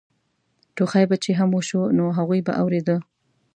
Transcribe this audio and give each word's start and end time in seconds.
ټوخی 0.75 1.05
به 1.09 1.15
چې 1.23 1.31
هم 1.39 1.49
وشو 1.53 1.81
نو 1.97 2.03
هغوی 2.17 2.41
به 2.47 2.53
اورېده. 2.61 2.97